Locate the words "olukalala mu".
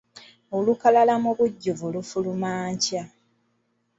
0.57-1.31